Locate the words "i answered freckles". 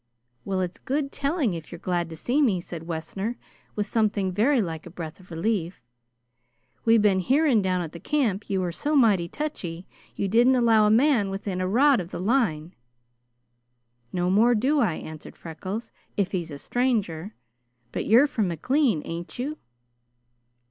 14.79-15.91